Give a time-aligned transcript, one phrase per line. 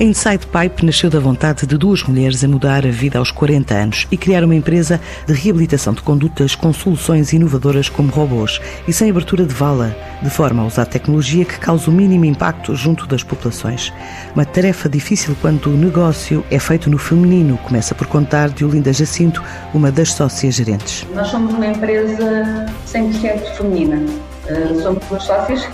[0.00, 4.06] Inside Pipe nasceu da vontade de duas mulheres a mudar a vida aos 40 anos
[4.12, 9.10] e criar uma empresa de reabilitação de condutas com soluções inovadoras como robôs e sem
[9.10, 13.24] abertura de vala, de forma a usar tecnologia que cause o mínimo impacto junto das
[13.24, 13.92] populações.
[14.36, 18.92] Uma tarefa difícil quando o negócio é feito no feminino, começa por contar de Olinda
[18.92, 19.42] Jacinto,
[19.74, 21.04] uma das sócias gerentes.
[21.12, 23.96] Nós somos uma empresa 100% feminina.
[23.96, 25.64] Uh, somos duas sócias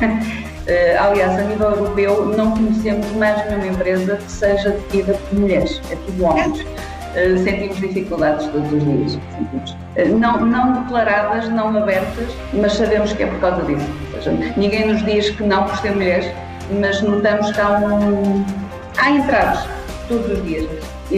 [0.99, 5.97] aliás, a nível europeu, não conhecemos mais nenhuma empresa que seja detida por mulheres, é
[5.97, 6.65] tudo homens.
[7.15, 9.15] Uh, sentimos dificuldades todos os dias.
[9.15, 13.87] Uh, não, não declaradas, não abertas, mas sabemos que é por causa disso.
[14.15, 16.29] Ou seja, ninguém nos diz que não por ser mulheres,
[16.81, 18.45] mas notamos que há, um,
[18.99, 19.65] há entraves
[20.09, 20.67] todos os dias.
[21.11, 21.17] E,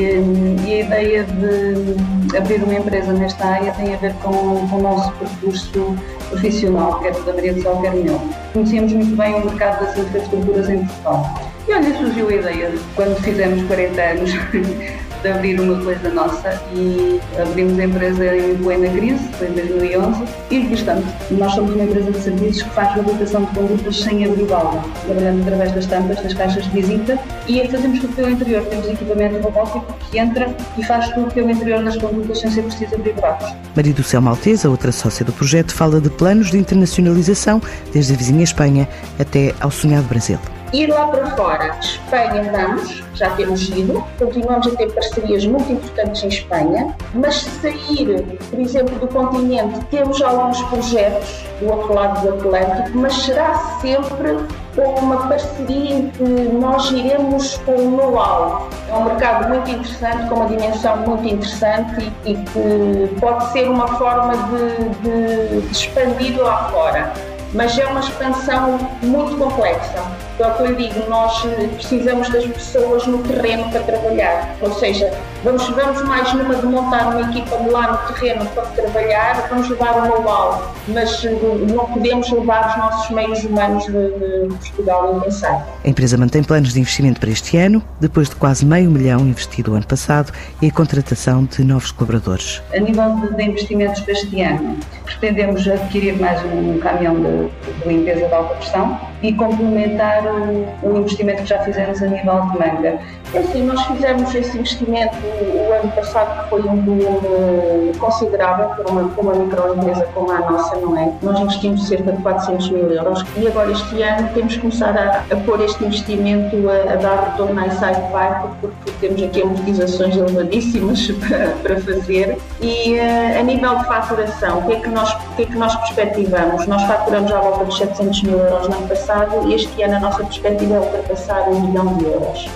[0.66, 4.82] e a ideia de abrir uma empresa nesta área tem a ver com, com o
[4.82, 5.96] nosso percurso
[6.28, 8.20] profissional, quer da Maria do Sol, quer meu.
[8.52, 11.40] Conhecíamos muito bem o mercado das infraestruturas em Portugal.
[11.68, 14.30] E olha, surgiu a ideia, quando fizemos 40 anos,
[15.26, 20.24] de abrir uma coisa nossa e abrimos a empresa em plena crise, foi em 2011,
[20.50, 21.04] e estamos.
[21.32, 25.42] Nós somos uma empresa de serviços que faz reabilitação de condutas sem abrir válvula, trabalhando
[25.42, 28.64] através das tampas, das caixas de visita e fazemos tudo pelo interior.
[28.66, 32.94] Temos equipamento robótico que entra e faz tudo pelo interior das condutas sem ser preciso
[32.94, 33.52] abrir buracos.
[33.74, 37.60] Maria do Céu Maltesa, outra sócia do projeto, fala de planos de internacionalização,
[37.92, 38.88] desde a vizinha Espanha
[39.18, 40.38] até ao sonhado Brasil.
[40.76, 46.22] Ir lá para fora, Espanha vamos, já temos ido, continuamos a ter parcerias muito importantes
[46.22, 52.34] em Espanha, mas sair, por exemplo, do continente, temos alguns projetos do outro lado do
[52.34, 54.36] Atlântico, mas será sempre
[54.74, 58.68] com uma parceria em que nós iremos com o know-how.
[58.90, 63.88] É um mercado muito interessante, com uma dimensão muito interessante e, que pode ser uma
[63.96, 70.04] forma de, de expandir lá fora mas é uma expansão muito complexa.
[70.38, 71.42] É o que eu digo, nós
[71.76, 75.10] precisamos das pessoas no terreno para trabalhar, ou seja,
[75.42, 79.96] vamos, vamos mais numa de montar uma equipa lá no terreno para trabalhar, vamos levar
[79.96, 81.30] o know-how, mas eh,
[81.72, 85.66] não podemos levar os nossos meios humanos de, de Portugal e pensar.
[85.82, 89.72] A empresa mantém planos de investimento para este ano, depois de quase meio milhão investido
[89.72, 92.60] o ano passado e a contratação de novos colaboradores.
[92.74, 97.88] A nível de, de investimentos para este ano, pretendemos adquirir mais um caminhão de, de
[97.88, 102.58] limpeza de alta pressão e complementar o, o, investimento que já fizemos a nível de
[102.58, 102.98] manga.
[103.34, 108.88] É assim, nós fizemos esse investimento o ano passado, que foi um volume considerável para
[108.88, 111.12] uma, uma microempresa como a nossa, não é?
[111.22, 115.34] Nós investimos cerca de 400 mil euros e agora este ano temos que começar a,
[115.34, 120.16] a pôr este investimento a, a dar retorno à Insight Pipe, porque temos aqui amortizações
[120.16, 122.38] elevadíssimas para, para fazer.
[122.60, 125.56] E uh, a nível de faturação, o que, é que nós, o que é que
[125.56, 126.66] nós perspectivamos?
[126.66, 129.15] Nós faturamos à volta de 700 mil euros no ano passado
[129.46, 132.48] e este ano a nossa perspectiva é ultrapassar um milhão de euros.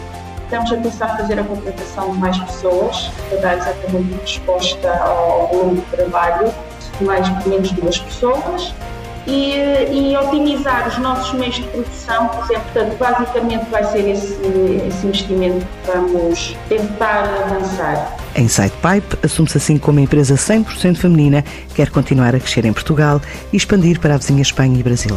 [0.44, 5.76] Estamos a pensar fazer a contratação de mais pessoas para dar exatamente resposta ao volume
[5.76, 6.52] de trabalho,
[7.00, 8.74] mais menos duas pessoas,
[9.26, 9.54] e,
[9.92, 14.34] e, otimizar os nossos meios de produção, por exemplo, portanto, basicamente vai ser esse,
[14.88, 18.16] esse investimento que vamos tentar avançar.
[18.34, 21.44] A Inside Pipe assume-se assim como uma empresa 100% feminina,
[21.74, 23.20] quer continuar a crescer em Portugal
[23.52, 25.16] e expandir para a vizinha Espanha e Brasil.